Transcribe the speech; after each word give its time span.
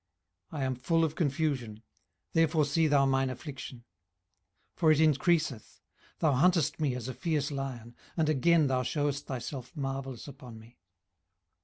I 0.51 0.63
am 0.63 0.73
full 0.73 1.03
of 1.03 1.13
confusion; 1.13 1.83
therefore 2.33 2.65
see 2.65 2.87
thou 2.87 3.05
mine 3.05 3.29
affliction; 3.29 3.83
18:010:016 4.77 4.77
For 4.79 4.91
it 4.91 4.99
increaseth. 4.99 5.79
Thou 6.17 6.31
huntest 6.31 6.79
me 6.79 6.95
as 6.95 7.07
a 7.07 7.13
fierce 7.13 7.51
lion: 7.51 7.95
and 8.17 8.27
again 8.27 8.65
thou 8.65 8.81
shewest 8.81 9.27
thyself 9.27 9.75
marvellous 9.77 10.27
upon 10.27 10.57
me. 10.57 10.79